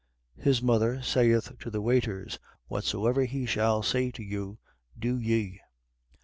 [0.39, 4.57] His mother saith to the waiters: Whatsoever he shall say to you,
[4.97, 5.61] do ye.